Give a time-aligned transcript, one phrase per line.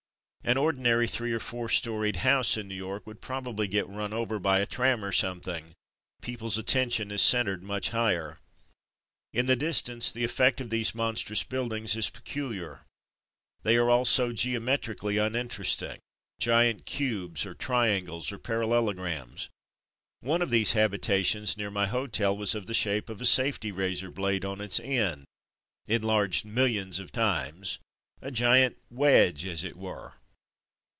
[0.43, 4.39] An ordinary three or four storeyed house in New York would probably get run over
[4.39, 5.75] by a tram or something;
[6.23, 8.39] people's attention is centred much higher.
[9.33, 12.83] In the distance the effect of these monstrous buildings is peculiar.
[13.61, 15.99] They are all so geo metrically uninteresting.
[16.39, 19.47] Giant cubes, or triangles, or parallelograms;
[20.21, 24.09] one of these habitations near my hotel was of the shape of a safety razor
[24.09, 25.23] blade on its end,
[25.87, 27.77] enlarged New York 299 millions of times—
[28.27, 30.15] a giant wedge, as it were.